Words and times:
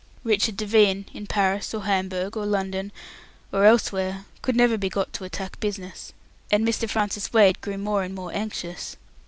Richard 0.23 0.57
Devine 0.57 1.05
in 1.13 1.27
Paris, 1.27 1.71
Hamburg, 1.73 2.35
or 2.35 2.43
London, 2.47 2.91
or 3.51 3.65
elsewhere 3.65 4.25
could 4.41 4.55
never 4.55 4.75
be 4.75 4.89
got 4.89 5.13
to 5.13 5.25
attack 5.25 5.59
business, 5.59 6.11
and 6.51 6.67
Mr. 6.67 6.89
Francis 6.89 7.31
Wade 7.33 7.61
grew 7.61 7.77
more 7.77 8.01
and 8.01 8.15
more 8.15 8.33
anxious. 8.33 8.97